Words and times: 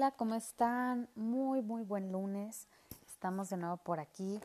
Hola, 0.00 0.12
¿cómo 0.12 0.34
están? 0.34 1.10
Muy, 1.14 1.60
muy 1.60 1.82
buen 1.82 2.10
lunes. 2.10 2.68
Estamos 3.06 3.50
de 3.50 3.58
nuevo 3.58 3.76
por 3.76 4.00
aquí, 4.00 4.40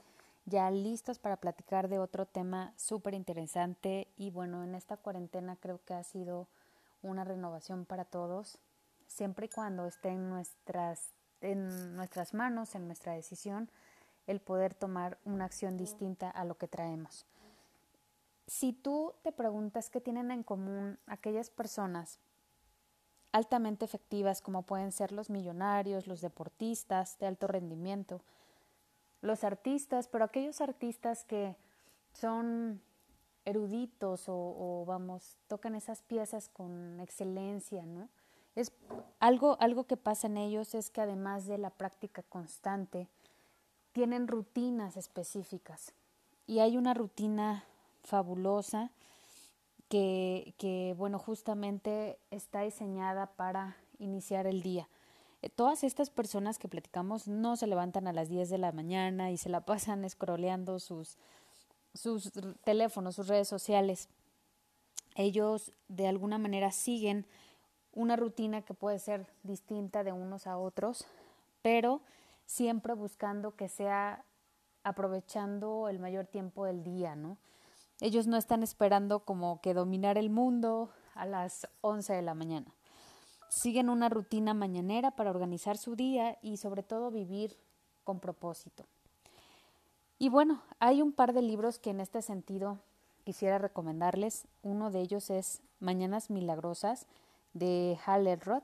ya 0.45 0.69
listos 0.69 1.17
para 1.17 1.37
platicar 1.37 1.87
de 1.87 1.97
otro 1.97 2.25
tema 2.25 2.73
súper 2.75 3.13
interesante. 3.13 4.09
Y 4.17 4.31
bueno, 4.31 4.65
en 4.65 4.75
esta 4.75 4.97
cuarentena 4.97 5.55
creo 5.55 5.79
que 5.85 5.93
ha 5.93 6.03
sido 6.03 6.49
una 7.03 7.23
renovación 7.23 7.85
para 7.85 8.03
todos, 8.03 8.57
siempre 9.07 9.45
y 9.45 9.49
cuando 9.49 9.85
esté 9.85 10.09
en 10.09 10.29
nuestras, 10.29 11.13
en 11.39 11.95
nuestras 11.95 12.33
manos, 12.33 12.75
en 12.75 12.87
nuestra 12.87 13.13
decisión, 13.13 13.69
el 14.27 14.41
poder 14.41 14.73
tomar 14.73 15.17
una 15.23 15.45
acción 15.45 15.77
distinta 15.77 16.29
a 16.29 16.43
lo 16.43 16.57
que 16.57 16.67
traemos. 16.67 17.25
Si 18.45 18.73
tú 18.73 19.13
te 19.23 19.31
preguntas 19.31 19.89
qué 19.89 20.01
tienen 20.01 20.31
en 20.31 20.43
común 20.43 20.99
aquellas 21.07 21.49
personas 21.49 22.19
altamente 23.35 23.83
efectivas 23.83 24.41
como 24.41 24.61
pueden 24.61 24.93
ser 24.93 25.11
los 25.11 25.29
millonarios, 25.29 26.07
los 26.07 26.21
deportistas 26.21 27.19
de 27.19 27.27
alto 27.27 27.47
rendimiento, 27.47 28.21
los 29.21 29.43
artistas, 29.43 30.07
pero 30.07 30.23
aquellos 30.23 30.61
artistas 30.61 31.25
que 31.25 31.57
son 32.13 32.79
eruditos 33.43 34.23
o, 34.27 34.85
vamos, 34.87 35.35
tocan 35.49 35.75
esas 35.75 36.01
piezas 36.01 36.47
con 36.47 37.01
excelencia, 37.01 37.85
¿no? 37.85 38.07
Es 38.55 38.71
algo, 39.19 39.57
algo 39.59 39.83
que 39.83 39.97
pasa 39.97 40.27
en 40.27 40.37
ellos 40.37 40.73
es 40.73 40.89
que 40.89 41.01
además 41.01 41.45
de 41.45 41.57
la 41.57 41.71
práctica 41.71 42.23
constante, 42.23 43.09
tienen 43.91 44.29
rutinas 44.29 44.95
específicas. 44.95 45.91
Y 46.47 46.59
hay 46.59 46.77
una 46.77 46.93
rutina 46.93 47.65
fabulosa 48.01 48.91
que, 49.89 50.95
bueno, 50.97 51.19
justamente 51.19 52.17
está 52.31 52.61
diseñada 52.61 53.27
para 53.27 53.77
iniciar 53.99 54.47
el 54.47 54.61
día. 54.61 54.89
Eh, 55.41 55.49
todas 55.49 55.83
estas 55.83 56.09
personas 56.09 56.57
que 56.57 56.67
platicamos 56.67 57.27
no 57.27 57.55
se 57.55 57.67
levantan 57.67 58.07
a 58.07 58.13
las 58.13 58.29
10 58.29 58.49
de 58.49 58.57
la 58.57 58.71
mañana 58.71 59.31
y 59.31 59.37
se 59.37 59.49
la 59.49 59.61
pasan 59.65 60.03
escroleando 60.05 60.79
sus, 60.79 61.17
sus 61.93 62.31
teléfonos, 62.63 63.15
sus 63.15 63.27
redes 63.27 63.47
sociales. 63.47 64.09
Ellos 65.15 65.71
de 65.87 66.07
alguna 66.07 66.37
manera 66.37 66.71
siguen 66.71 67.25
una 67.93 68.17
rutina 68.17 68.61
que 68.61 68.73
puede 68.73 68.99
ser 68.99 69.25
distinta 69.43 70.03
de 70.03 70.11
unos 70.11 70.47
a 70.47 70.57
otros, 70.57 71.05
pero 71.61 72.01
siempre 72.45 72.93
buscando 72.93 73.55
que 73.55 73.69
sea 73.69 74.25
aprovechando 74.83 75.87
el 75.89 75.99
mayor 75.99 76.27
tiempo 76.27 76.65
del 76.65 76.83
día, 76.83 77.15
¿no? 77.15 77.37
Ellos 78.01 78.27
no 78.27 78.37
están 78.37 78.61
esperando 78.61 79.21
como 79.21 79.61
que 79.61 79.73
dominar 79.73 80.17
el 80.17 80.29
mundo 80.29 80.89
a 81.13 81.25
las 81.25 81.67
11 81.81 82.13
de 82.13 82.21
la 82.21 82.33
mañana. 82.33 82.67
Siguen 83.49 83.89
una 83.89 84.09
rutina 84.09 84.53
mañanera 84.53 85.11
para 85.11 85.29
organizar 85.29 85.77
su 85.77 85.95
día 85.95 86.37
y 86.41 86.57
sobre 86.57 86.83
todo 86.83 87.09
vivir 87.09 87.57
con 88.03 88.19
propósito. 88.19 88.85
Y 90.19 90.29
bueno, 90.29 90.61
hay 90.79 91.01
un 91.01 91.13
par 91.13 91.33
de 91.33 91.41
libros 91.41 91.79
que 91.79 91.89
en 91.89 91.99
este 91.99 92.21
sentido 92.21 92.79
quisiera 93.23 93.57
recomendarles. 93.57 94.45
Uno 94.61 94.91
de 94.91 95.01
ellos 95.01 95.29
es 95.29 95.61
Mañanas 95.79 96.29
Milagrosas 96.29 97.05
de 97.53 97.97
Hal 98.05 98.27
Elrod 98.27 98.63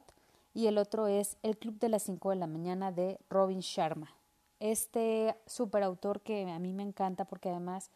y 0.54 0.68
el 0.68 0.78
otro 0.78 1.08
es 1.08 1.38
El 1.44 1.58
Club 1.58 1.80
de 1.80 1.90
las 1.90 2.04
5 2.04 2.30
de 2.30 2.36
la 2.36 2.48
mañana 2.48 2.92
de 2.92 3.20
Robin 3.30 3.60
Sharma. 3.60 4.14
Este 4.60 5.36
superautor 5.46 6.22
que 6.22 6.50
a 6.50 6.60
mí 6.60 6.74
me 6.74 6.84
encanta 6.84 7.26
porque 7.26 7.50
además 7.50 7.90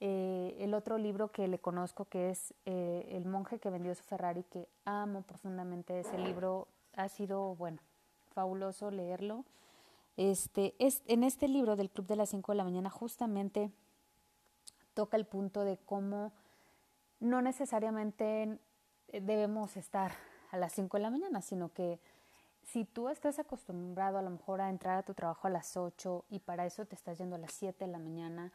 eh, 0.00 0.56
el 0.58 0.74
otro 0.74 0.96
libro 0.98 1.30
que 1.30 1.46
le 1.46 1.58
conozco 1.58 2.06
que 2.06 2.30
es 2.30 2.54
eh, 2.64 3.06
El 3.10 3.26
monje 3.26 3.58
que 3.58 3.70
vendió 3.70 3.94
su 3.94 4.02
Ferrari, 4.02 4.44
que 4.44 4.66
amo 4.84 5.22
profundamente 5.22 6.00
ese 6.00 6.16
libro, 6.18 6.68
ha 6.96 7.08
sido, 7.08 7.54
bueno, 7.54 7.78
fabuloso 8.32 8.90
leerlo. 8.90 9.44
Este, 10.16 10.74
es, 10.78 11.02
en 11.06 11.22
este 11.22 11.48
libro 11.48 11.76
del 11.76 11.90
Club 11.90 12.06
de 12.06 12.16
las 12.16 12.30
5 12.30 12.52
de 12.52 12.56
la 12.56 12.64
mañana 12.64 12.90
justamente 12.90 13.70
toca 14.94 15.16
el 15.16 15.26
punto 15.26 15.64
de 15.64 15.78
cómo 15.78 16.32
no 17.20 17.42
necesariamente 17.42 18.58
debemos 19.12 19.76
estar 19.76 20.12
a 20.50 20.56
las 20.56 20.72
5 20.72 20.96
de 20.96 21.02
la 21.02 21.10
mañana, 21.10 21.42
sino 21.42 21.72
que 21.72 22.00
si 22.64 22.84
tú 22.84 23.08
estás 23.08 23.38
acostumbrado 23.38 24.18
a 24.18 24.22
lo 24.22 24.30
mejor 24.30 24.60
a 24.60 24.70
entrar 24.70 24.98
a 24.98 25.02
tu 25.02 25.14
trabajo 25.14 25.46
a 25.46 25.50
las 25.50 25.76
8 25.76 26.24
y 26.30 26.38
para 26.38 26.66
eso 26.66 26.86
te 26.86 26.94
estás 26.94 27.18
yendo 27.18 27.36
a 27.36 27.38
las 27.38 27.52
7 27.52 27.84
de 27.84 27.90
la 27.90 27.98
mañana, 27.98 28.52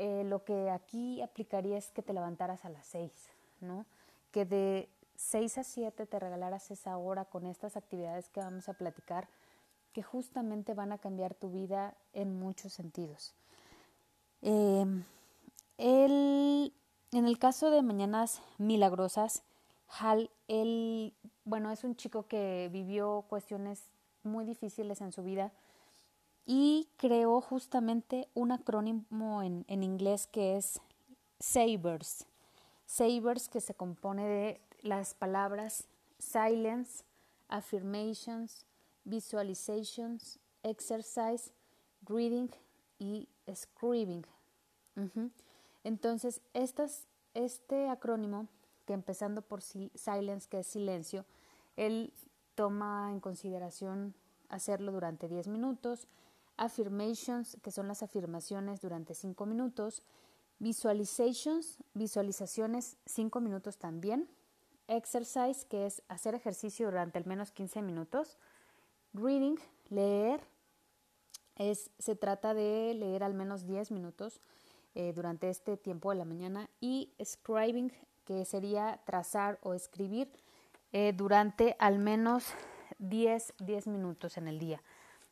eh, 0.00 0.22
lo 0.24 0.44
que 0.44 0.70
aquí 0.70 1.20
aplicaría 1.22 1.76
es 1.76 1.90
que 1.90 2.02
te 2.02 2.12
levantaras 2.12 2.64
a 2.64 2.70
las 2.70 2.86
6, 2.86 3.10
¿no? 3.60 3.84
Que 4.30 4.44
de 4.44 4.88
6 5.16 5.58
a 5.58 5.64
7 5.64 6.06
te 6.06 6.18
regalaras 6.20 6.70
esa 6.70 6.96
hora 6.96 7.24
con 7.24 7.44
estas 7.46 7.76
actividades 7.76 8.28
que 8.28 8.38
vamos 8.38 8.68
a 8.68 8.74
platicar, 8.74 9.28
que 9.92 10.04
justamente 10.04 10.72
van 10.72 10.92
a 10.92 10.98
cambiar 10.98 11.34
tu 11.34 11.50
vida 11.50 11.96
en 12.12 12.38
muchos 12.38 12.72
sentidos. 12.72 13.34
Eh, 14.42 14.86
el, 15.78 16.72
en 17.10 17.26
el 17.26 17.38
caso 17.40 17.70
de 17.70 17.82
Mañanas 17.82 18.40
Milagrosas, 18.58 19.42
Hal, 19.88 20.30
él, 20.46 21.12
bueno, 21.44 21.72
es 21.72 21.82
un 21.82 21.96
chico 21.96 22.28
que 22.28 22.68
vivió 22.72 23.24
cuestiones 23.28 23.88
muy 24.22 24.44
difíciles 24.44 25.00
en 25.00 25.10
su 25.10 25.24
vida, 25.24 25.50
y 26.50 26.88
creó 26.96 27.42
justamente 27.42 28.26
un 28.32 28.52
acrónimo 28.52 29.42
en, 29.42 29.66
en 29.68 29.82
inglés 29.82 30.26
que 30.26 30.56
es 30.56 30.80
SABERS. 31.40 32.24
SABERS 32.86 33.50
que 33.50 33.60
se 33.60 33.74
compone 33.74 34.26
de 34.26 34.60
las 34.80 35.12
palabras 35.12 35.86
silence, 36.18 37.04
affirmations, 37.48 38.64
visualizations, 39.04 40.38
exercise, 40.62 41.52
reading 42.06 42.48
y 42.98 43.28
scribing. 43.54 44.24
Entonces, 45.84 46.40
este 46.54 47.88
acrónimo, 47.90 48.48
que 48.86 48.94
empezando 48.94 49.42
por 49.42 49.60
silence, 49.60 50.48
que 50.48 50.60
es 50.60 50.66
silencio, 50.66 51.26
él 51.76 52.10
toma 52.54 53.10
en 53.12 53.20
consideración 53.20 54.14
hacerlo 54.48 54.92
durante 54.92 55.28
10 55.28 55.48
minutos, 55.48 56.08
affirmations, 56.58 57.56
que 57.62 57.70
son 57.70 57.88
las 57.88 58.02
afirmaciones 58.02 58.80
durante 58.80 59.14
5 59.14 59.46
minutos, 59.46 60.02
visualizations, 60.58 61.78
visualizaciones 61.94 62.96
5 63.06 63.40
minutos 63.40 63.78
también, 63.78 64.28
exercise, 64.88 65.64
que 65.66 65.86
es 65.86 66.02
hacer 66.08 66.34
ejercicio 66.34 66.86
durante 66.86 67.18
al 67.18 67.26
menos 67.26 67.52
15 67.52 67.82
minutos, 67.82 68.38
reading, 69.14 69.56
leer, 69.88 70.40
es, 71.56 71.90
se 71.98 72.14
trata 72.16 72.54
de 72.54 72.94
leer 72.94 73.22
al 73.22 73.34
menos 73.34 73.66
10 73.66 73.90
minutos 73.90 74.40
eh, 74.94 75.12
durante 75.14 75.48
este 75.48 75.76
tiempo 75.76 76.10
de 76.10 76.16
la 76.16 76.24
mañana. 76.24 76.70
Y 76.80 77.12
scribing, 77.22 77.92
que 78.24 78.44
sería 78.44 79.00
trazar 79.04 79.58
o 79.62 79.74
escribir 79.74 80.30
eh, 80.92 81.12
durante 81.14 81.76
al 81.78 81.98
menos 81.98 82.46
10, 82.98 83.54
10 83.58 83.86
minutos 83.88 84.36
en 84.36 84.48
el 84.48 84.58
día. 84.58 84.82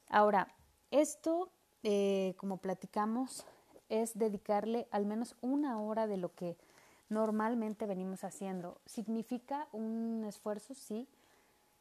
Ahora, 0.09 0.55
esto, 0.91 1.51
eh, 1.83 2.35
como 2.37 2.59
platicamos, 2.59 3.47
es 3.89 4.19
dedicarle 4.19 4.89
al 4.91 5.07
menos 5.07 5.37
una 5.41 5.81
hora 5.81 6.07
de 6.07 6.17
lo 6.17 6.35
que 6.35 6.57
normalmente 7.09 7.87
venimos 7.87 8.25
haciendo. 8.25 8.81
¿Significa 8.87 9.69
un 9.73 10.25
esfuerzo? 10.27 10.75
Sí. 10.75 11.09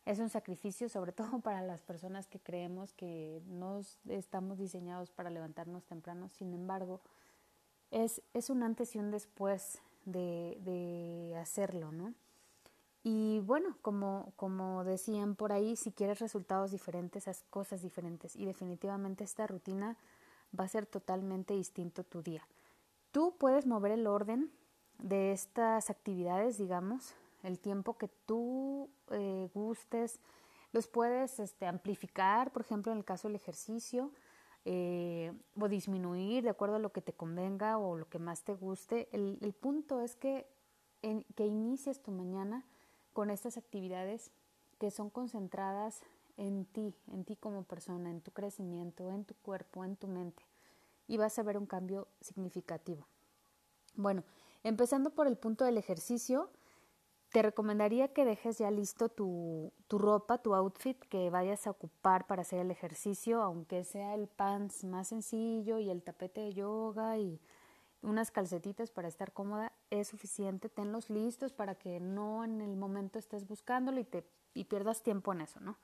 Es 0.05 0.19
un 0.19 0.29
sacrificio, 0.29 0.87
sobre 0.87 1.11
todo 1.13 1.39
para 1.39 1.61
las 1.61 1.81
personas 1.81 2.27
que 2.27 2.39
creemos 2.39 2.93
que 2.93 3.41
no 3.47 3.81
estamos 4.09 4.57
diseñados 4.57 5.11
para 5.11 5.29
levantarnos 5.29 5.85
temprano. 5.85 6.29
Sin 6.29 6.53
embargo, 6.53 7.01
es, 7.91 8.21
es 8.33 8.49
un 8.49 8.63
antes 8.63 8.95
y 8.95 8.99
un 8.99 9.11
después 9.11 9.79
de, 10.05 10.57
de 10.61 11.35
hacerlo, 11.37 11.91
¿no? 11.91 12.13
Y 13.07 13.39
bueno, 13.41 13.77
como, 13.83 14.33
como 14.35 14.83
decían 14.83 15.35
por 15.35 15.51
ahí, 15.51 15.75
si 15.75 15.91
quieres 15.91 16.17
resultados 16.17 16.71
diferentes, 16.71 17.27
haz 17.27 17.43
cosas 17.51 17.83
diferentes. 17.83 18.35
Y 18.35 18.45
definitivamente 18.45 19.23
esta 19.23 19.45
rutina 19.45 19.95
va 20.59 20.63
a 20.63 20.69
ser 20.69 20.87
totalmente 20.87 21.53
distinto 21.53 22.03
tu 22.03 22.23
día. 22.23 22.47
Tú 23.11 23.35
puedes 23.37 23.67
mover 23.67 23.91
el 23.91 24.07
orden 24.07 24.51
de 24.97 25.33
estas 25.33 25.91
actividades, 25.91 26.57
digamos, 26.57 27.13
el 27.43 27.59
tiempo 27.59 27.95
que 27.95 28.07
tú 28.07 28.89
eh, 29.11 29.49
gustes, 29.53 30.19
los 30.71 30.87
puedes 30.87 31.39
este, 31.39 31.67
amplificar, 31.67 32.51
por 32.51 32.63
ejemplo, 32.63 32.91
en 32.91 32.97
el 32.97 33.05
caso 33.05 33.27
del 33.27 33.35
ejercicio, 33.35 34.09
eh, 34.65 35.31
o 35.61 35.69
disminuir 35.69 36.43
de 36.43 36.49
acuerdo 36.49 36.77
a 36.77 36.79
lo 36.79 36.91
que 36.91 37.01
te 37.01 37.13
convenga 37.13 37.77
o 37.77 37.97
lo 37.97 38.09
que 38.09 38.17
más 38.17 38.41
te 38.41 38.55
guste. 38.55 39.09
El, 39.11 39.53
punto 39.53 40.01
es 40.01 40.15
que, 40.15 40.47
que 41.03 41.45
inicies 41.45 42.01
tu 42.01 42.09
mañana 42.09 42.65
con 43.15 43.29
estas 43.29 43.55
actividades 43.55 44.29
que 44.77 44.91
son 44.91 45.09
concentradas 45.09 46.01
en 46.35 46.65
ti, 46.65 46.93
en 47.13 47.23
ti 47.23 47.37
como 47.37 47.63
persona, 47.63 48.11
en 48.11 48.19
tu 48.19 48.31
crecimiento, 48.31 49.09
en 49.09 49.23
tu 49.23 49.35
cuerpo, 49.35 49.85
en 49.85 49.95
tu 49.95 50.07
mente. 50.07 50.43
Y 51.07 51.15
vas 51.15 51.39
a 51.39 51.43
ver 51.43 51.57
un 51.57 51.65
cambio 51.65 52.09
significativo. 52.19 53.07
Bueno, 53.95 54.25
empezando 54.65 55.11
por 55.11 55.27
el 55.27 55.37
punto 55.37 55.63
del 55.63 55.77
ejercicio, 55.77 56.49
te 57.29 57.41
recomendaría 57.41 58.11
que 58.11 58.25
dejes 58.25 58.57
ya 58.57 58.69
listo 58.69 59.07
tu, 59.07 59.71
tu, 59.87 59.97
ropa, 59.97 60.39
tu 60.39 60.53
outfit 60.53 60.99
que 61.05 61.29
vayas 61.29 61.67
a 61.67 61.71
ocupar 61.71 62.27
para 62.27 62.41
hacer 62.41 62.59
el 62.59 62.69
ejercicio, 62.69 63.41
aunque 63.41 63.85
sea 63.85 64.13
el 64.13 64.27
pants 64.27 64.83
más 64.83 65.07
sencillo 65.07 65.79
y 65.79 65.89
el 65.89 66.03
tapete 66.03 66.41
de 66.41 66.53
yoga 66.53 67.17
y 67.17 67.39
unas 68.01 68.29
calcetitas 68.29 68.91
para 68.91 69.07
estar 69.07 69.31
cómoda, 69.31 69.71
es 69.99 70.07
suficiente. 70.07 70.69
Tenlos 70.69 71.09
listos 71.09 71.53
para 71.53 71.75
que 71.75 71.99
no 71.99 72.43
en 72.43 72.61
el 72.61 72.75
momento 72.75 73.19
estés 73.19 73.47
buscándolo 73.47 73.99
y, 73.99 74.03
te, 74.03 74.25
y 74.53 74.65
pierdas 74.65 75.03
tiempo 75.03 75.33
en 75.33 75.41
eso, 75.41 75.59
¿no? 75.59 75.77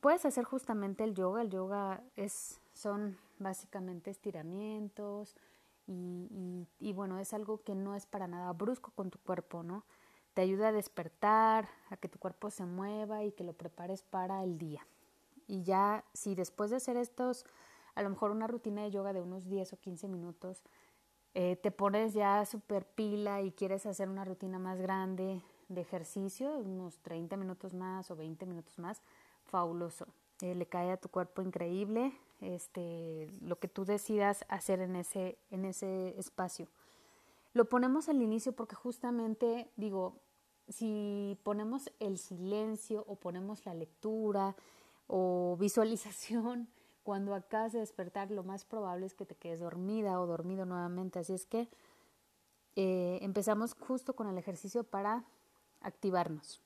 Puedes 0.00 0.24
hacer 0.24 0.44
justamente 0.44 1.04
el 1.04 1.14
yoga. 1.14 1.42
El 1.42 1.50
yoga 1.50 2.02
es, 2.16 2.60
son 2.72 3.18
básicamente 3.38 4.10
estiramientos 4.10 5.36
y, 5.86 6.66
y, 6.78 6.92
bueno, 6.92 7.18
es 7.18 7.34
algo 7.34 7.62
que 7.62 7.74
no 7.74 7.94
es 7.94 8.06
para 8.06 8.26
nada 8.26 8.52
brusco 8.52 8.92
con 8.94 9.10
tu 9.10 9.18
cuerpo, 9.18 9.62
¿no? 9.62 9.84
Te 10.34 10.42
ayuda 10.42 10.68
a 10.68 10.72
despertar, 10.72 11.68
a 11.90 11.96
que 11.96 12.08
tu 12.08 12.18
cuerpo 12.18 12.50
se 12.50 12.64
mueva 12.64 13.24
y 13.24 13.32
que 13.32 13.44
lo 13.44 13.52
prepares 13.52 14.02
para 14.02 14.42
el 14.44 14.58
día. 14.58 14.86
Y 15.46 15.62
ya, 15.62 16.04
si 16.14 16.34
después 16.34 16.70
de 16.70 16.76
hacer 16.76 16.96
estos, 16.96 17.44
a 17.94 18.02
lo 18.02 18.10
mejor 18.10 18.30
una 18.30 18.46
rutina 18.46 18.82
de 18.82 18.90
yoga 18.90 19.12
de 19.12 19.20
unos 19.20 19.48
10 19.48 19.72
o 19.74 19.76
15 19.76 20.08
minutos, 20.08 20.62
eh, 21.34 21.56
te 21.56 21.70
pones 21.70 22.12
ya 22.12 22.44
super 22.44 22.84
pila 22.84 23.42
y 23.42 23.52
quieres 23.52 23.86
hacer 23.86 24.08
una 24.08 24.24
rutina 24.24 24.58
más 24.58 24.80
grande 24.80 25.42
de 25.68 25.80
ejercicio, 25.80 26.56
unos 26.58 26.98
30 26.98 27.36
minutos 27.36 27.72
más 27.72 28.10
o 28.10 28.16
20 28.16 28.44
minutos 28.46 28.78
más, 28.78 29.02
fabuloso. 29.44 30.06
Eh, 30.42 30.54
le 30.54 30.66
cae 30.66 30.90
a 30.90 30.96
tu 30.96 31.08
cuerpo 31.08 31.40
increíble 31.40 32.12
este, 32.40 33.30
lo 33.40 33.58
que 33.58 33.68
tú 33.68 33.84
decidas 33.84 34.44
hacer 34.48 34.80
en 34.80 34.96
ese, 34.96 35.38
en 35.50 35.64
ese 35.64 36.18
espacio. 36.18 36.68
Lo 37.54 37.66
ponemos 37.66 38.08
al 38.08 38.20
inicio 38.20 38.52
porque 38.52 38.74
justamente, 38.74 39.70
digo, 39.76 40.16
si 40.68 41.38
ponemos 41.42 41.90
el 42.00 42.18
silencio 42.18 43.04
o 43.06 43.16
ponemos 43.16 43.64
la 43.64 43.74
lectura 43.74 44.56
o 45.06 45.56
visualización, 45.60 46.68
cuando 47.02 47.34
acabas 47.34 47.72
de 47.72 47.80
despertar, 47.80 48.30
lo 48.30 48.44
más 48.44 48.64
probable 48.64 49.06
es 49.06 49.14
que 49.14 49.26
te 49.26 49.34
quedes 49.34 49.60
dormida 49.60 50.20
o 50.20 50.26
dormido 50.26 50.64
nuevamente. 50.64 51.18
Así 51.18 51.32
es 51.32 51.46
que 51.46 51.68
eh, 52.76 53.18
empezamos 53.22 53.74
justo 53.74 54.14
con 54.14 54.28
el 54.28 54.38
ejercicio 54.38 54.84
para 54.84 55.24
activarnos. 55.80 56.60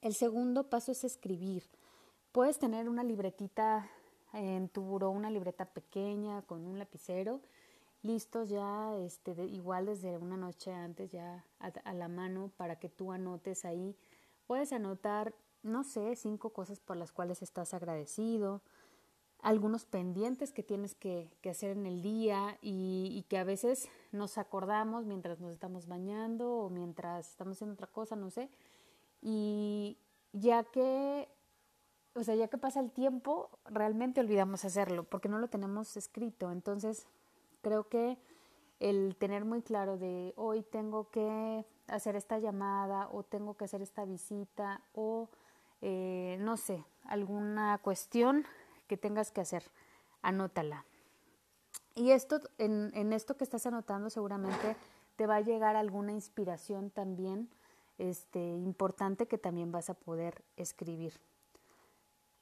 El 0.00 0.14
segundo 0.14 0.68
paso 0.70 0.92
es 0.92 1.04
escribir. 1.04 1.64
Puedes 2.32 2.58
tener 2.58 2.88
una 2.88 3.04
libretita 3.04 3.88
en 4.32 4.68
tu 4.68 4.82
buró, 4.82 5.10
una 5.10 5.30
libreta 5.30 5.66
pequeña 5.66 6.42
con 6.42 6.64
un 6.66 6.78
lapicero 6.78 7.40
listos 8.02 8.48
ya, 8.48 8.96
este, 8.98 9.32
igual 9.46 9.86
desde 9.86 10.18
una 10.18 10.36
noche 10.36 10.72
antes 10.72 11.10
ya 11.10 11.44
a, 11.58 11.94
la 11.94 12.08
mano 12.08 12.50
para 12.56 12.78
que 12.78 12.88
tú 12.88 13.12
anotes 13.12 13.64
ahí. 13.64 13.96
Puedes 14.46 14.72
anotar, 14.72 15.34
no 15.62 15.84
sé, 15.84 16.16
cinco 16.16 16.50
cosas 16.50 16.80
por 16.80 16.96
las 16.96 17.12
cuales 17.12 17.42
estás 17.42 17.74
agradecido, 17.74 18.60
algunos 19.42 19.84
pendientes 19.84 20.52
que 20.52 20.62
tienes 20.62 20.94
que, 20.94 21.28
hacer 21.48 21.70
en 21.70 21.86
el 21.86 22.00
día 22.00 22.56
y, 22.62 23.10
y, 23.12 23.22
que 23.28 23.38
a 23.38 23.44
veces 23.44 23.88
nos 24.12 24.38
acordamos 24.38 25.04
mientras 25.04 25.40
nos 25.40 25.52
estamos 25.52 25.86
bañando 25.86 26.50
o 26.50 26.70
mientras 26.70 27.28
estamos 27.28 27.58
haciendo 27.58 27.74
otra 27.74 27.88
cosa, 27.88 28.16
no 28.16 28.30
sé. 28.30 28.48
Y 29.20 29.98
ya 30.32 30.64
que, 30.64 31.28
o 32.14 32.22
sea, 32.24 32.34
ya 32.34 32.48
que 32.48 32.58
pasa 32.58 32.80
el 32.80 32.90
tiempo, 32.90 33.50
realmente 33.66 34.20
olvidamos 34.20 34.64
hacerlo 34.64 35.04
porque 35.04 35.28
no 35.28 35.38
lo 35.38 35.48
tenemos 35.48 35.96
escrito. 35.96 36.50
Entonces, 36.50 37.06
Creo 37.62 37.88
que 37.88 38.18
el 38.80 39.16
tener 39.16 39.44
muy 39.44 39.62
claro 39.62 39.96
de 39.96 40.34
hoy 40.36 40.62
tengo 40.62 41.08
que 41.10 41.64
hacer 41.86 42.16
esta 42.16 42.38
llamada 42.38 43.08
o 43.12 43.22
tengo 43.22 43.56
que 43.56 43.64
hacer 43.64 43.82
esta 43.82 44.04
visita 44.04 44.82
o 44.94 45.28
eh, 45.80 46.36
no 46.40 46.56
sé, 46.56 46.84
alguna 47.04 47.78
cuestión 47.78 48.44
tengas 48.96 49.30
que 49.30 49.40
hacer, 49.40 49.64
anótala. 50.22 50.84
Y 51.94 52.10
esto, 52.10 52.40
en, 52.58 53.12
esto 53.12 53.36
que 53.36 53.44
estás 53.44 53.66
anotando 53.66 54.08
seguramente 54.10 54.76
te 55.16 55.26
va 55.26 55.36
a 55.36 55.40
llegar 55.40 55.76
alguna 55.76 56.12
inspiración 56.12 56.90
también 56.90 57.50
este, 57.98 58.40
importante 58.40 59.26
que 59.26 59.38
también 59.38 59.72
vas 59.72 59.90
a 59.90 59.94
poder 59.94 60.42
escribir. 60.56 61.20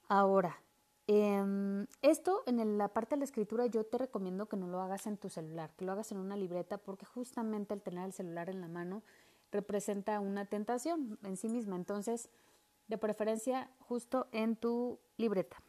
Ahora, 0.07 0.57
eh, 1.07 1.85
esto 2.01 2.43
en 2.45 2.77
la 2.77 2.87
parte 2.87 3.15
de 3.15 3.19
la 3.19 3.25
escritura 3.25 3.65
yo 3.65 3.85
te 3.85 3.97
recomiendo 3.97 4.47
que 4.47 4.55
no 4.55 4.67
lo 4.67 4.79
hagas 4.79 5.07
en 5.07 5.17
tu 5.17 5.29
celular, 5.29 5.71
que 5.75 5.83
lo 5.83 5.91
hagas 5.91 6.11
en 6.11 6.17
una 6.17 6.37
libreta 6.37 6.77
porque 6.77 7.05
justamente 7.05 7.73
el 7.73 7.81
tener 7.81 8.05
el 8.05 8.13
celular 8.13 8.49
en 8.49 8.61
la 8.61 8.67
mano 8.67 9.03
representa 9.51 10.19
una 10.19 10.45
tentación 10.45 11.19
en 11.23 11.35
sí 11.35 11.49
misma. 11.49 11.75
Entonces, 11.75 12.29
de 12.87 12.97
preferencia 12.97 13.69
justo 13.79 14.27
en 14.31 14.55
tu 14.55 14.99
libreta. 15.17 15.61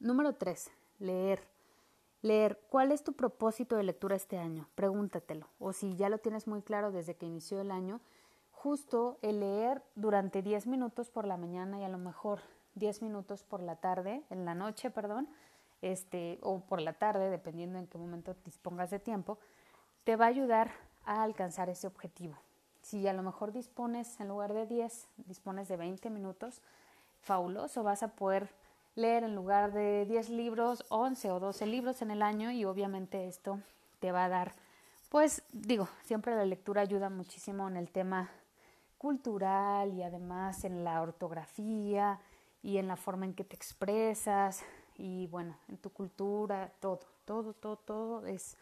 Número 0.00 0.32
tres, 0.32 0.70
leer. 0.98 1.46
Leer, 2.22 2.58
¿cuál 2.70 2.90
es 2.90 3.04
tu 3.04 3.12
propósito 3.12 3.76
de 3.76 3.82
lectura 3.82 4.16
este 4.16 4.38
año? 4.38 4.66
Pregúntatelo. 4.74 5.46
O 5.58 5.74
si 5.74 5.94
ya 5.94 6.08
lo 6.08 6.16
tienes 6.16 6.46
muy 6.46 6.62
claro 6.62 6.90
desde 6.90 7.16
que 7.16 7.26
inició 7.26 7.60
el 7.60 7.70
año, 7.70 8.00
justo 8.50 9.18
el 9.20 9.40
leer 9.40 9.82
durante 9.96 10.40
10 10.40 10.68
minutos 10.68 11.10
por 11.10 11.26
la 11.26 11.36
mañana 11.36 11.78
y 11.78 11.84
a 11.84 11.90
lo 11.90 11.98
mejor 11.98 12.40
10 12.76 13.02
minutos 13.02 13.42
por 13.42 13.60
la 13.60 13.76
tarde, 13.76 14.22
en 14.30 14.46
la 14.46 14.54
noche, 14.54 14.90
perdón, 14.90 15.28
este, 15.82 16.38
o 16.40 16.60
por 16.60 16.80
la 16.80 16.94
tarde, 16.94 17.28
dependiendo 17.28 17.78
en 17.78 17.86
qué 17.86 17.98
momento 17.98 18.34
dispongas 18.46 18.88
de 18.88 19.00
tiempo, 19.00 19.38
te 20.04 20.16
va 20.16 20.24
a 20.24 20.28
ayudar 20.28 20.70
a 21.04 21.22
alcanzar 21.22 21.68
ese 21.68 21.86
objetivo. 21.86 22.38
Si 22.80 23.06
a 23.06 23.12
lo 23.12 23.22
mejor 23.22 23.52
dispones, 23.52 24.18
en 24.18 24.28
lugar 24.28 24.54
de 24.54 24.64
10, 24.64 25.08
dispones 25.26 25.68
de 25.68 25.76
20 25.76 26.08
minutos, 26.08 26.62
fabuloso, 27.20 27.82
vas 27.82 28.02
a 28.02 28.08
poder 28.08 28.48
leer 29.00 29.24
en 29.24 29.34
lugar 29.34 29.72
de 29.72 30.06
10 30.06 30.30
libros, 30.30 30.84
11 30.88 31.30
o 31.30 31.40
12 31.40 31.66
libros 31.66 32.02
en 32.02 32.10
el 32.10 32.22
año 32.22 32.50
y 32.50 32.64
obviamente 32.64 33.26
esto 33.26 33.58
te 33.98 34.12
va 34.12 34.26
a 34.26 34.28
dar, 34.28 34.54
pues 35.08 35.42
digo, 35.52 35.88
siempre 36.04 36.36
la 36.36 36.44
lectura 36.44 36.82
ayuda 36.82 37.10
muchísimo 37.10 37.68
en 37.68 37.76
el 37.76 37.90
tema 37.90 38.30
cultural 38.98 39.92
y 39.94 40.02
además 40.02 40.64
en 40.64 40.84
la 40.84 41.00
ortografía, 41.02 42.20
y 42.62 42.78
en 42.78 42.88
la 42.88 42.96
forma 42.96 43.24
en 43.24 43.34
que 43.34 43.44
te 43.44 43.56
expresas 43.56 44.62
y 44.96 45.26
bueno, 45.28 45.56
en 45.68 45.78
tu 45.78 45.90
cultura, 45.90 46.72
todo, 46.80 47.00
todo, 47.24 47.54
todo, 47.54 47.76
todo 47.76 48.26
es, 48.26 48.56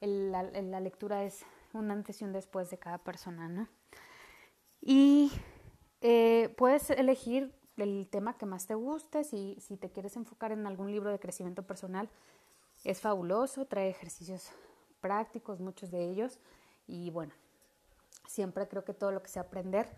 la, 0.00 0.42
lectura 0.80 1.24
es 1.24 1.44
un 1.72 1.90
antes 1.90 2.20
y 2.20 2.24
un 2.24 2.32
después 2.32 2.70
de 2.70 2.78
cada 2.78 2.98
persona, 2.98 3.48
¿no? 3.48 3.68
Y 4.80 5.32
eh, 6.00 6.54
puedes 6.56 6.90
elegir 6.90 7.52
el 7.76 8.08
tema 8.08 8.36
que 8.36 8.46
más 8.46 8.66
te 8.66 8.74
guste, 8.74 9.24
si, 9.24 9.56
si 9.60 9.76
te 9.76 9.90
quieres 9.90 10.16
enfocar 10.16 10.52
en 10.52 10.66
algún 10.66 10.90
libro 10.90 11.10
de 11.10 11.18
crecimiento 11.18 11.62
personal, 11.62 12.08
es 12.84 13.00
fabuloso, 13.00 13.66
trae 13.66 13.88
ejercicios 13.88 14.50
prácticos, 15.00 15.60
muchos 15.60 15.90
de 15.90 16.04
ellos, 16.04 16.38
y 16.86 17.10
bueno, 17.10 17.32
siempre 18.26 18.68
creo 18.68 18.84
que 18.84 18.94
todo 18.94 19.10
lo 19.10 19.22
que 19.22 19.28
sea 19.28 19.42
aprender 19.42 19.88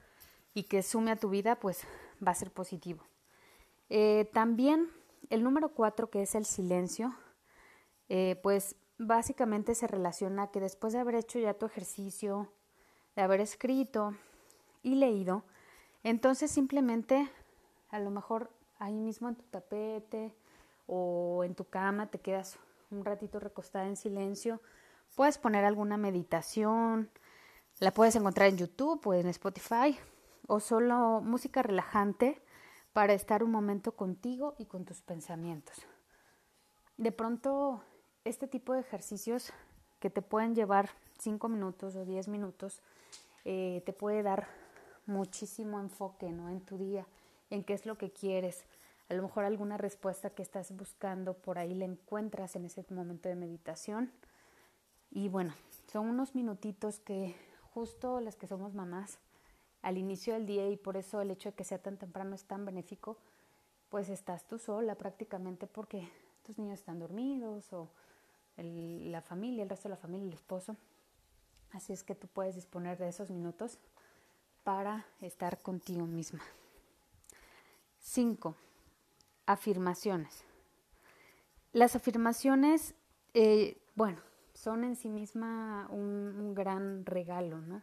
y 0.55 0.65
que 0.65 0.83
sume 0.83 1.11
a 1.11 1.17
tu 1.17 1.29
vida, 1.29 1.57
pues 1.61 1.83
va 2.27 2.33
a 2.33 2.35
ser 2.35 2.51
positivo. 2.51 3.05
Eh, 3.89 4.29
también 4.33 4.91
el 5.31 5.43
número 5.43 5.71
cuatro, 5.71 6.11
que 6.11 6.23
es 6.23 6.35
el 6.35 6.45
silencio, 6.45 7.15
eh, 8.09 8.39
pues 8.43 8.77
básicamente 8.99 9.75
se 9.75 9.87
relaciona 9.87 10.51
que 10.51 10.61
después 10.61 10.93
de 10.93 11.01
haber 11.01 11.17
hecho 11.17 11.39
ya 11.39 11.55
tu 11.55 11.67
ejercicio, 11.67 12.53
de 13.15 13.23
haber 13.23 13.41
escrito 13.41 14.15
y 14.83 14.95
leído, 14.95 15.45
entonces 16.03 16.51
simplemente 16.51 17.29
a 17.91 17.99
lo 18.01 18.11
mejor 18.11 18.51
ahí 18.79 18.95
mismo 18.95 19.29
en 19.29 19.37
tu 19.37 19.45
tapete 19.45 20.35
o 20.87 21.43
en 21.45 21.55
tu 21.55 21.65
cama 21.65 22.07
te 22.09 22.21
quedas 22.21 22.59
un 22.91 23.05
ratito 23.05 23.41
recostada 23.41 23.87
en 23.87 23.97
silencio, 23.97 24.61
puedes 25.15 25.39
poner 25.39 25.65
alguna 25.65 25.97
meditación, 25.97 27.11
la 27.81 27.91
puedes 27.91 28.17
encontrar 28.17 28.49
en 28.49 28.59
YouTube 28.59 29.07
o 29.07 29.15
en 29.15 29.27
Spotify 29.29 29.99
o 30.47 30.61
solo 30.61 31.21
música 31.21 31.63
relajante 31.63 32.41
para 32.93 33.13
estar 33.13 33.43
un 33.43 33.51
momento 33.51 33.93
contigo 33.93 34.55
y 34.59 34.67
con 34.67 34.85
tus 34.85 35.03
pensamientos. 35.03 35.77
De 36.97 37.13
pronto, 37.13 37.83
este 38.25 38.47
tipo 38.47 38.73
de 38.73 38.81
ejercicios 38.81 39.53
que 40.01 40.09
te 40.09 40.23
pueden 40.23 40.55
llevar 40.55 40.91
5 41.19 41.49
minutos 41.49 41.97
o 41.97 42.05
10 42.05 42.29
minutos, 42.29 42.83
eh, 43.45 43.83
te 43.85 43.93
puede 43.93 44.23
dar 44.23 44.49
muchísimo 45.07 45.79
enfoque 45.81 46.31
¿no? 46.31 46.49
en 46.49 46.61
tu 46.61 46.79
día, 46.79 47.07
en 47.51 47.65
qué 47.65 47.75
es 47.75 47.87
lo 47.87 47.99
que 47.99 48.11
quieres. 48.11 48.65
A 49.09 49.15
lo 49.15 49.23
mejor 49.23 49.45
alguna 49.45 49.77
respuesta 49.77 50.31
que 50.31 50.43
estás 50.43 50.73
buscando 50.73 51.35
por 51.35 51.59
ahí 51.59 51.75
la 51.75 51.85
encuentras 51.85 52.57
en 52.57 52.65
ese 52.65 52.85
momento 52.91 53.29
de 53.29 53.37
meditación. 53.37 54.13
Y 55.11 55.29
bueno, 55.29 55.55
son 55.91 56.09
unos 56.09 56.35
minutitos 56.35 56.99
que 57.01 57.37
justo 57.73 58.21
las 58.21 58.37
que 58.37 58.47
somos 58.47 58.75
mamás 58.75 59.19
al 59.83 59.99
inicio 59.99 60.35
del 60.35 60.47
día 60.47 60.69
y 60.69 60.77
por 60.77 60.97
eso 60.97 61.21
el 61.21 61.31
hecho 61.31 61.51
de 61.51 61.55
que 61.55 61.63
sea 61.63 61.79
tan 61.79 61.97
temprano 61.97 62.35
es 62.35 62.45
tan 62.45 62.65
benéfico, 62.65 63.19
pues 63.89 64.09
estás 64.09 64.47
tú 64.49 64.59
sola 64.59 64.97
prácticamente 64.97 65.67
porque 65.67 66.11
tus 66.45 66.59
niños 66.59 66.81
están 66.81 66.99
dormidos 66.99 67.73
o 67.73 67.89
la 68.57 69.23
familia, 69.23 69.63
el 69.63 69.69
resto 69.69 69.89
de 69.89 69.95
la 69.95 70.01
familia, 70.01 70.27
el 70.27 70.33
esposo. 70.33 70.77
Así 71.73 71.93
es 71.93 72.03
que 72.03 72.15
tú 72.15 72.27
puedes 72.27 72.55
disponer 72.55 72.99
de 72.99 73.09
esos 73.09 73.31
minutos 73.31 73.79
para 74.65 75.07
estar 75.21 75.61
contigo 75.61 76.07
misma. 76.07 76.43
5. 78.07 78.55
Afirmaciones. 79.47 80.45
Las 81.73 81.97
afirmaciones, 81.97 82.95
eh, 83.35 83.79
bueno, 83.97 84.21
son 84.55 84.85
en 84.85 84.95
sí 84.95 85.09
misma 85.09 85.89
un, 85.91 86.55
gran 86.55 87.05
regalo, 87.05 87.61
¿no? 87.61 87.83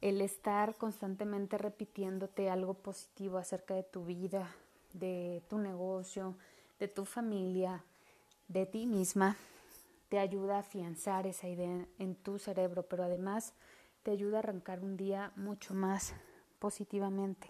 El 0.00 0.20
estar 0.20 0.76
constantemente 0.76 1.58
repitiéndote 1.58 2.48
algo 2.48 2.74
positivo 2.74 3.38
acerca 3.38 3.74
de 3.74 3.82
tu 3.82 4.04
vida, 4.04 4.54
de 4.92 5.42
tu 5.48 5.58
negocio, 5.58 6.36
de 6.78 6.86
tu 6.86 7.04
familia, 7.04 7.84
de 8.46 8.66
ti 8.66 8.86
misma, 8.86 9.36
te 10.08 10.20
ayuda 10.20 10.56
a 10.56 10.60
afianzar 10.60 11.26
esa 11.26 11.48
idea 11.48 11.86
en 11.98 12.14
tu 12.14 12.38
cerebro, 12.38 12.84
pero 12.84 13.02
además 13.02 13.52
te 14.04 14.12
ayuda 14.12 14.36
a 14.36 14.40
arrancar 14.40 14.78
un 14.78 14.96
día 14.96 15.32
mucho 15.34 15.74
más 15.74 16.14
positivamente. 16.60 17.48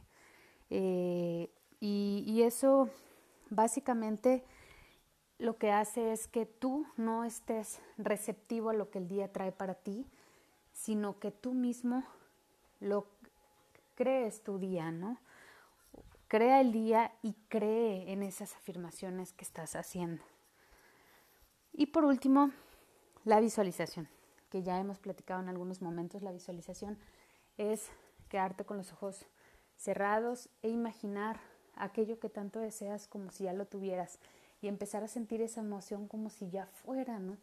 Eh, 0.70 1.50
y 1.80 2.42
eso 2.42 2.90
básicamente 3.48 4.44
lo 5.40 5.56
que 5.56 5.72
hace 5.72 6.12
es 6.12 6.28
que 6.28 6.44
tú 6.44 6.86
no 6.96 7.24
estés 7.24 7.80
receptivo 7.96 8.68
a 8.70 8.74
lo 8.74 8.90
que 8.90 8.98
el 8.98 9.08
día 9.08 9.32
trae 9.32 9.52
para 9.52 9.74
ti, 9.74 10.06
sino 10.72 11.18
que 11.18 11.30
tú 11.30 11.54
mismo 11.54 12.04
lo 12.78 13.06
crees 13.94 14.42
tu 14.42 14.58
día, 14.58 14.90
¿no? 14.90 15.18
Crea 16.28 16.60
el 16.60 16.72
día 16.72 17.12
y 17.22 17.34
cree 17.48 18.12
en 18.12 18.22
esas 18.22 18.54
afirmaciones 18.54 19.32
que 19.32 19.44
estás 19.44 19.76
haciendo. 19.76 20.22
Y 21.72 21.86
por 21.86 22.04
último, 22.04 22.50
la 23.24 23.40
visualización, 23.40 24.08
que 24.50 24.62
ya 24.62 24.78
hemos 24.78 24.98
platicado 24.98 25.40
en 25.40 25.48
algunos 25.48 25.80
momentos, 25.80 26.22
la 26.22 26.32
visualización 26.32 26.98
es 27.56 27.90
quedarte 28.28 28.64
con 28.64 28.76
los 28.76 28.92
ojos 28.92 29.26
cerrados 29.76 30.50
e 30.62 30.68
imaginar 30.68 31.40
aquello 31.82 32.18
que 32.18 32.28
tanto 32.28 32.60
deseas 32.60 33.06
como 33.06 33.30
si 33.30 33.44
ya 33.44 33.52
lo 33.52 33.66
tuvieras 33.66 34.18
y 34.62 34.68
empezar 34.68 35.02
a 35.02 35.08
sentir 35.08 35.40
esa 35.40 35.60
emoción 35.60 36.06
como 36.06 36.30
si 36.30 36.50
ya 36.50 36.66
fuera, 36.66 37.18
¿no? 37.18 37.36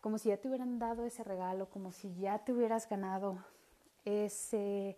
Como 0.00 0.18
si 0.18 0.30
ya 0.30 0.36
te 0.36 0.48
hubieran 0.48 0.78
dado 0.78 1.04
ese 1.04 1.24
regalo, 1.24 1.68
como 1.68 1.92
si 1.92 2.14
ya 2.16 2.38
te 2.38 2.52
hubieras 2.52 2.88
ganado 2.88 3.38
ese 4.04 4.96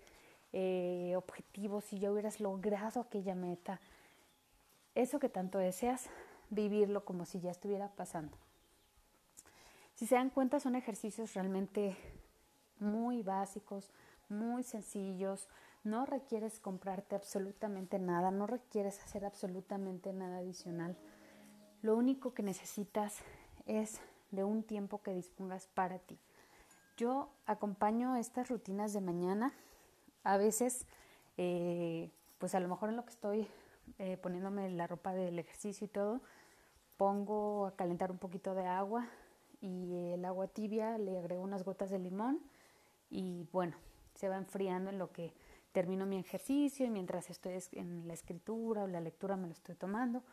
eh, 0.53 1.15
objetivo, 1.17 1.81
si 1.81 1.99
ya 1.99 2.13
hubieras 2.13 2.41
logrado 2.41 3.01
aquella 3.01 3.35
meta. 3.35 3.81
Eso 4.95 5.19
que 5.19 5.29
tanto 5.29 5.59
deseas, 5.59 6.09
vivirlo 6.51 7.05
como 7.05 7.25
si 7.25 7.41
ya 7.41 7.51
estuviera 7.51 7.89
pasando. 7.89 8.37
Si 9.95 10.07
se 10.07 10.15
dan 10.15 10.31
cuenta, 10.31 10.61
son 10.61 10.77
ejercicios 10.77 11.35
realmente 11.35 11.97
muy 12.79 13.23
básicos, 13.23 13.91
muy 14.29 14.63
sencillos. 14.63 15.49
No 15.85 16.07
requieres 16.07 16.59
comprarte 16.61 17.15
absolutamente 17.15 17.99
nada, 17.99 18.31
no 18.31 18.47
requieres 18.47 19.03
hacer 19.03 19.25
absolutamente 19.25 20.13
nada 20.13 20.39
adicional. 20.39 20.97
Lo 21.83 21.97
único 21.97 22.35
que 22.35 22.43
necesitas 22.43 23.19
es 23.67 24.01
de 24.31 24.45
un 24.45 24.63
tiempo 24.63 25.03
que 25.03 25.15
dispongas 25.15 25.67
para 25.69 25.99
ti. 25.99 26.19
Yo 26.97 27.31
acompaño 27.47 28.17
estas 28.17 28.49
rutinas 28.49 28.93
de 28.93 29.01
mañana. 29.01 29.53
A 30.25 30.37
veces, 30.37 30.87
eh, 31.37 32.11
pues 32.39 32.55
a 32.55 32.61
lo 32.61 32.69
mejor 32.69 32.89
en 32.89 32.97
lo 32.97 33.05
que 33.05 33.11
estoy 33.11 33.49
eh, 33.99 34.17
poniéndome 34.17 34.69
la 34.71 34.87
ropa 34.87 35.15
del 35.15 35.39
ejercicio 35.39 35.85
y 35.87 35.89
todo, 35.89 36.21
pongo 36.97 37.67
a 37.67 37.77
calentar 37.77 38.11
un 38.11 38.19
poquito 38.19 38.55
de 38.55 38.67
agua 38.67 39.07
y 39.61 40.13
el 40.13 40.25
agua 40.25 40.49
tibia 40.49 40.99
le 40.99 41.19
agrego 41.19 41.43
unas 41.43 41.65
gotas 41.65 41.91
de 41.91 41.99
limón 41.99 42.41
y 43.11 43.47
bueno, 43.53 43.77
se 44.15 44.29
va 44.29 44.37
enfriando 44.37 44.91
en 44.91 44.99
lo 44.99 45.13
que 45.13 45.33
termino 45.79 46.07
mi 46.07 46.19
ejercicio 46.19 46.85
y 46.85 46.91
mientras 46.91 47.31
estoy 47.31 47.63
en 47.75 48.09
la 48.09 48.13
escritura 48.13 48.83
o 48.83 48.89
la 48.89 49.01
lectura 49.01 49.37
me 49.37 49.47
lo 49.47 49.53
estoy 49.53 49.77
tomando. 49.77 50.25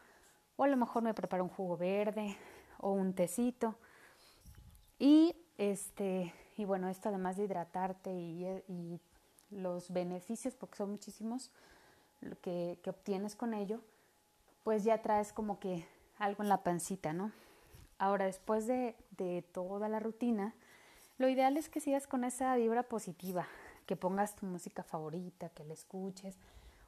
O 0.55 0.63
a 0.63 0.67
lo 0.67 0.75
mejor 0.75 1.03
me 1.03 1.13
preparo 1.13 1.43
un 1.43 1.51
jugo 1.51 1.77
verde 1.77 2.35
o 2.79 2.93
un 2.93 3.13
tecito. 3.13 3.75
Y 4.97 5.35
este, 5.59 6.33
y 6.57 6.65
bueno, 6.65 6.89
esto 6.89 7.09
además 7.09 7.37
de 7.37 7.43
hidratarte 7.43 8.11
y, 8.11 8.99
los 9.51 9.91
beneficios, 9.91 10.55
porque 10.55 10.77
son 10.77 10.89
muchísimos 10.89 11.51
que, 12.41 12.79
que 12.81 12.89
obtienes 12.89 13.35
con 13.35 13.53
ello, 13.53 13.81
pues 14.63 14.83
ya 14.83 15.03
traes 15.03 15.31
como 15.31 15.59
que 15.59 15.85
algo 16.17 16.41
en 16.41 16.49
la 16.49 16.63
pancita, 16.63 17.13
¿no? 17.13 17.31
Ahora, 17.99 18.25
después 18.25 18.65
de, 18.65 18.95
de, 19.11 19.43
toda 19.43 19.89
la 19.89 19.99
rutina, 19.99 20.55
lo 21.19 21.29
ideal 21.29 21.55
es 21.55 21.69
que 21.69 21.79
sigas 21.79 22.07
con 22.07 22.23
esa 22.23 22.55
vibra 22.55 22.81
positiva, 22.81 23.47
que 23.85 23.95
pongas 23.95 24.35
tu 24.35 24.45
música 24.45 24.83
favorita, 24.83 25.49
que 25.49 25.63
la 25.63 25.73
escuches, 25.73 26.37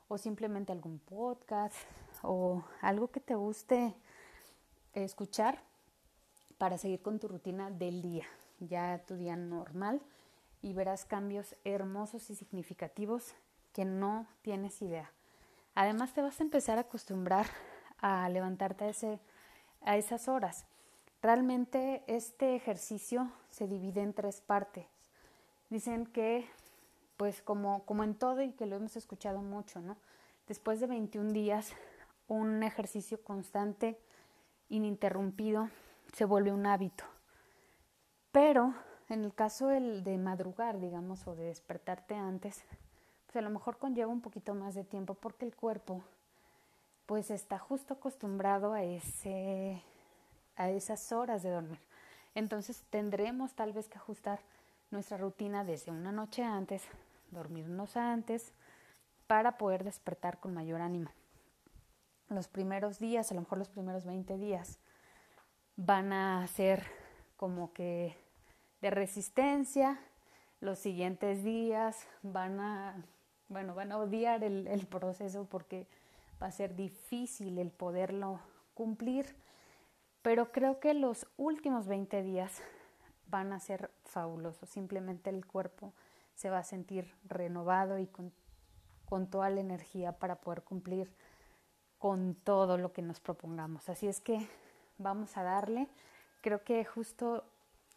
o 0.08 0.18
simplemente 0.18 0.72
algún 0.72 1.00
podcast, 1.00 1.76
o 2.24 2.64
algo 2.82 3.10
que 3.10 3.20
te 3.20 3.36
guste 3.36 3.94
escuchar 4.94 5.62
para 6.58 6.78
seguir 6.78 7.02
con 7.02 7.20
tu 7.20 7.28
rutina 7.28 7.70
del 7.70 8.02
día, 8.02 8.26
ya 8.60 9.04
tu 9.06 9.16
día 9.16 9.36
normal 9.36 10.02
y 10.62 10.74
verás 10.74 11.06
cambios 11.06 11.56
hermosos 11.64 12.30
y 12.30 12.36
significativos 12.36 13.36
que 13.74 13.86
no 13.86 14.28
tienes 14.42 14.82
idea. 14.82 15.12
Además 15.76 16.14
te 16.14 16.22
vas 16.22 16.40
a 16.40 16.44
empezar 16.44 16.78
a 16.78 16.82
acostumbrar 16.82 17.46
a 18.00 18.28
levantarte 18.30 18.86
a, 18.86 18.90
ese, 18.90 19.20
a 19.82 19.98
esas 19.98 20.28
horas. 20.28 20.66
Realmente 21.22 22.04
este 22.08 22.56
ejercicio 22.56 23.32
se 23.50 23.68
divide 23.68 24.02
en 24.02 24.14
tres 24.14 24.42
partes. 24.42 24.86
Dicen 25.70 26.06
que, 26.06 26.48
pues 27.18 27.42
como, 27.42 27.84
como 27.86 28.04
en 28.04 28.16
todo 28.16 28.42
y 28.42 28.52
que 28.52 28.66
lo 28.66 28.76
hemos 28.76 28.96
escuchado 28.96 29.42
mucho, 29.42 29.82
¿no? 29.82 29.98
Después 30.48 30.80
de 30.80 30.88
21 30.88 31.34
días 31.34 31.74
un 32.28 32.64
ejercicio 32.64 33.22
constante, 33.24 34.00
ininterrumpido, 34.70 35.70
se 36.14 36.26
vuelve 36.26 36.52
un 36.52 36.66
hábito. 36.66 37.04
Pero 38.32 38.74
en 39.10 39.24
el 39.24 39.34
caso 39.34 39.68
de 39.68 40.18
madrugar, 40.18 40.80
digamos, 40.80 41.26
o 41.28 41.36
de 41.36 41.46
despertarte 41.46 42.16
antes, 42.16 42.64
pues 43.26 43.38
a 43.38 43.42
lo 43.42 43.50
mejor 43.50 43.78
conlleva 43.78 44.12
un 44.12 44.22
poquito 44.22 44.54
más 44.54 44.76
de 44.76 44.84
tiempo 44.84 45.14
porque 45.14 45.46
el 45.46 45.56
cuerpo 45.56 46.04
pues 47.06 47.32
está 47.32 47.58
justo 47.58 47.94
acostumbrado 47.94 48.74
a 48.74 48.84
ese 48.84 49.82
a 50.58 50.70
esas 50.70 51.12
horas 51.12 51.44
de 51.44 51.52
dormir. 51.52 51.80
Entonces 52.36 52.84
tendremos 52.90 53.54
tal 53.54 53.74
vez 53.74 53.88
que 53.88 53.98
ajustar 53.98 54.40
nuestra 54.92 55.18
rutina 55.18 55.64
desde 55.64 55.92
una 55.92 56.12
noche 56.12 56.44
antes, 56.44 56.84
dormirnos 57.32 57.98
antes 57.98 58.54
para 59.28 59.58
poder 59.58 59.84
despertar 59.84 60.40
con 60.40 60.54
mayor 60.54 60.82
ánimo. 60.82 61.12
Los 62.30 62.48
primeros 62.48 63.00
días, 63.00 63.32
a 63.32 63.36
lo 63.36 63.42
mejor 63.42 63.58
los 63.58 63.70
primeros 63.70 64.06
20 64.06 64.38
días, 64.38 64.80
van 65.76 66.12
a 66.14 66.46
ser 66.48 66.84
como 67.36 67.72
que 67.74 68.18
de 68.82 68.90
resistencia, 68.90 70.00
los 70.60 70.80
siguientes 70.80 71.44
días 71.44 72.08
van 72.24 72.60
a, 72.60 73.06
bueno, 73.48 73.76
van 73.76 73.92
a 73.92 73.98
odiar 73.98 74.44
el, 74.44 74.68
el 74.68 74.88
proceso 74.88 75.46
porque 75.46 75.88
va 76.42 76.48
a 76.48 76.52
ser 76.52 76.76
difícil 76.76 77.60
el 77.60 77.72
poderlo 77.72 78.40
cumplir, 78.74 79.36
pero 80.22 80.52
creo 80.52 80.80
que 80.80 80.94
los 80.94 81.28
últimos 81.38 81.88
20 81.88 82.24
días 82.24 82.62
van 83.28 83.54
a 83.54 83.60
ser 83.60 83.92
fabulosos, 84.06 84.70
simplemente 84.70 85.30
el 85.30 85.46
cuerpo 85.46 85.94
se 86.38 86.52
va 86.52 86.60
a 86.60 86.64
sentir 86.64 87.12
renovado 87.26 87.98
y 87.98 88.06
con, 88.06 88.32
con 89.06 89.28
toda 89.28 89.50
la 89.50 89.60
energía 89.60 90.14
para 90.14 90.36
poder 90.36 90.62
cumplir 90.62 91.12
con 91.98 92.36
todo 92.36 92.78
lo 92.78 92.94
que 92.94 93.02
nos 93.02 93.20
propongamos. 93.20 93.90
Así 93.90 94.08
es 94.08 94.22
que 94.22 94.48
vamos 95.00 95.36
a 95.36 95.42
darle. 95.42 95.88
Creo 96.42 96.64
que 96.64 96.86
justo 96.86 97.44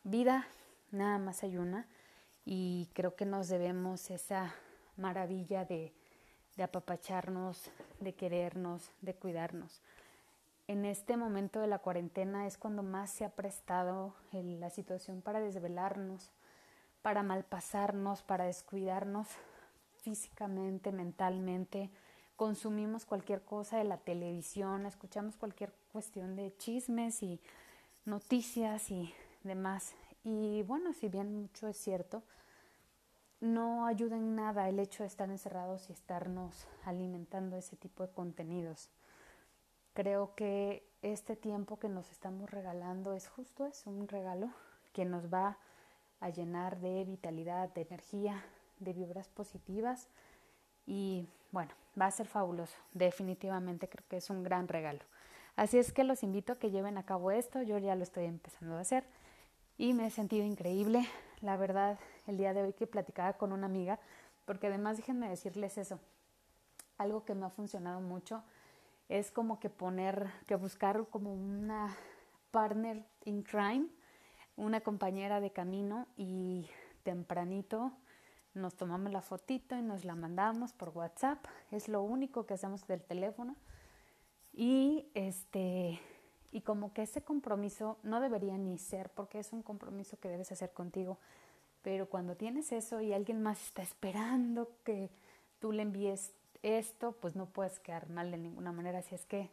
vida 0.05 0.49
nada 0.91 1.19
más 1.19 1.43
hay 1.43 1.59
una 1.59 1.87
y 2.47 2.89
creo 2.95 3.15
que 3.15 3.27
nos 3.27 3.49
debemos 3.49 4.11
esa 4.11 4.55
maravilla 4.97 5.67
de, 5.67 5.93
de 6.57 6.63
apapacharnos, 6.63 7.71
de 8.01 8.15
querernos, 8.15 8.91
de 9.03 9.15
cuidarnos. 9.15 9.83
En 10.67 10.87
este 10.87 11.19
momento 11.19 11.61
de 11.61 11.67
la 11.67 11.81
cuarentena 11.81 12.47
es 12.47 12.57
cuando 12.57 12.83
más 12.83 13.11
se 13.11 13.27
ha 13.27 13.31
prestado 13.31 14.15
la 14.33 14.71
situación 14.71 15.21
para 15.21 15.41
desvelarnos, 15.41 16.31
para 17.03 17.23
malpasarnos, 17.23 18.23
para 18.23 18.45
descuidarnos 18.45 19.29
físicamente, 20.03 20.93
mentalmente, 20.93 21.91
consumimos 22.37 23.05
cualquier 23.05 23.43
cosa 23.43 23.79
de 23.79 23.85
la 23.85 23.99
televisión, 23.99 24.87
escuchamos 24.87 25.37
cualquier 25.37 25.73
cuestión 25.93 26.37
de 26.37 26.57
chismes 26.57 27.23
y 27.23 27.41
noticias 28.05 28.91
y 28.91 29.15
demás. 29.43 29.95
Y 30.25 30.63
bueno, 30.63 30.93
si 30.93 31.09
bien 31.09 31.35
mucho 31.35 31.69
es 31.69 31.77
cierto, 31.77 32.23
no 33.41 33.87
ayuda 33.87 34.17
en 34.17 34.35
nada 34.37 34.69
el 34.69 34.79
hecho 34.79 35.03
de 35.03 35.09
estar 35.09 35.31
encerrados 35.31 35.89
y 35.89 35.93
estarnos 35.93 36.67
alimentando 36.85 37.57
ese 37.57 37.77
tipo 37.77 38.07
de 38.07 38.13
contenidos. 38.13 38.91
Creo 39.95 40.35
que 40.35 40.87
este 41.03 41.37
tiempo 41.37 41.79
que 41.79 41.89
nos 41.89 42.11
estamos 42.11 42.51
regalando 42.51 43.13
es 43.15 43.29
justo 43.29 43.67
eso, 43.67 43.91
un 43.91 44.09
regalo 44.09 44.51
que 44.93 45.05
nos 45.05 45.33
va 45.33 45.59
a 46.21 46.29
llenar 46.31 46.81
de 46.81 47.05
vitalidad, 47.05 47.69
de 47.71 47.83
energía, 47.83 48.43
de 48.79 48.93
vibras 48.93 49.29
positivas 49.29 50.09
y 50.87 51.29
bueno, 51.53 51.73
va 52.01 52.07
a 52.07 52.11
ser 52.11 52.27
fabuloso. 52.27 52.77
Definitivamente 52.93 53.89
creo 53.89 54.05
que 54.09 54.19
es 54.19 54.31
un 54.31 54.43
gran 54.43 54.69
regalo. 54.69 55.01
Así 55.57 55.79
es 55.79 55.93
que 55.93 56.05
los 56.05 56.23
invito 56.23 56.53
a 56.53 56.59
que 56.59 56.71
lleven 56.71 56.97
a 56.99 57.05
cabo 57.05 57.31
esto. 57.31 57.63
Yo 57.63 57.79
ya 57.79 57.95
lo 57.95 58.03
estoy 58.03 58.25
empezando 58.25 58.77
a 58.77 58.81
hacer 58.81 59.05
y 59.79 59.95
me 59.95 60.07
he 60.07 60.11
sentido 60.11 60.45
increíble. 60.45 61.07
La 61.41 61.57
verdad, 61.57 61.99
el 62.27 62.37
día 62.37 62.55
de 62.55 62.63
hoy 62.63 62.73
que 62.73 62.87
platicaba 62.87 63.35
con 63.35 63.53
una 63.53 63.67
amiga, 63.67 63.99
porque 64.45 64.67
además 64.69 64.97
déjenme 64.97 65.29
decirles 65.29 65.79
eso, 65.79 65.99
algo 66.99 67.25
que 67.25 67.35
me 67.35 67.47
ha 67.47 67.51
funcionado 67.51 68.01
mucho 68.01 68.43
es 69.09 69.31
como 69.31 69.59
que 69.59 69.71
poner, 69.71 70.31
que 70.47 70.55
buscar 70.55 71.07
como 71.09 71.33
una 71.33 71.97
partner 72.51 73.05
in 73.25 73.43
crime, 73.43 73.87
una 74.61 74.81
compañera 74.83 75.41
de 75.41 75.51
camino 75.51 76.07
y 76.17 76.67
tempranito 77.03 77.93
nos 78.53 78.75
tomamos 78.75 79.13
la 79.13 79.23
fotito 79.23 79.77
y 79.77 79.83
nos 79.83 80.05
la 80.05 80.15
mandamos 80.15 80.73
por 80.73 80.91
WhatsApp. 80.91 81.45
Es 81.71 81.89
lo 81.89 82.03
único 82.03 82.47
que 82.47 82.55
hacemos 82.55 82.87
del 82.87 83.03
teléfono. 83.03 83.57
Y 84.53 85.07
este 85.15 86.01
y 86.53 86.63
como 86.63 86.93
que 86.93 87.03
ese 87.03 87.23
compromiso 87.23 87.99
no 88.03 88.21
debería 88.21 88.59
ni 88.59 88.77
ser 88.77 89.09
porque 89.11 89.39
es 89.39 89.53
un 89.53 89.63
compromiso 89.63 90.19
que 90.19 90.29
debes 90.29 90.51
hacer 90.51 90.73
contigo. 90.73 91.19
Pero 91.83 92.07
cuando 92.07 92.37
tienes 92.37 92.73
eso 92.73 93.01
y 93.01 93.13
alguien 93.13 93.43
más 93.43 93.63
está 93.63 93.83
esperando 93.83 94.71
que 94.85 95.11
tú 95.61 95.73
le 95.73 95.83
envíes 95.83 96.35
esto, 96.63 97.13
pues 97.13 97.37
no 97.37 97.47
puedes 97.47 97.79
quedar 97.79 98.11
mal 98.11 98.31
de 98.31 98.37
ninguna 98.37 98.73
manera. 98.73 98.99
Así 98.99 99.15
es 99.15 99.25
que 99.25 99.49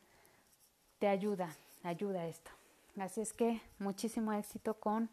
te 1.00 1.08
ayuda, 1.08 1.56
ayuda 1.84 2.28
esto. 2.28 2.57
Así 3.00 3.22
es 3.22 3.34
que 3.34 3.62
muchísimo 3.78 4.34
éxito 4.34 4.80
con 4.80 5.10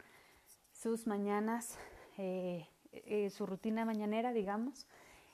sus 0.73 1.07
mañanas. 1.07 1.79
Eh, 2.17 2.67
eh, 2.93 3.29
su 3.31 3.45
rutina 3.45 3.85
mañanera, 3.85 4.33
digamos, 4.33 4.87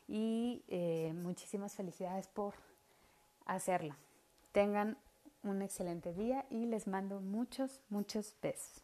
y 0.08 0.64
eh, 0.68 1.12
muchísimas 1.14 1.74
felicidades 1.76 2.26
por 2.26 2.54
hacerlo. 3.44 3.94
Tengan 4.52 4.96
un 5.42 5.60
excelente 5.62 6.14
día 6.14 6.46
y 6.48 6.64
les 6.64 6.86
mando 6.86 7.20
muchos, 7.20 7.82
muchos 7.90 8.34
besos. 8.42 8.82